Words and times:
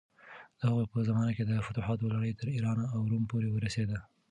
د 0.57 0.61
هغوی 0.67 0.85
په 0.93 0.97
زمانه 1.07 1.31
کې 1.37 1.43
د 1.45 1.53
فتوحاتو 1.65 2.11
لړۍ 2.13 2.31
تر 2.39 2.47
ایران 2.55 2.79
او 2.95 3.01
روم 3.11 3.23
پورې 3.31 3.47
ورسېده. 3.51 3.97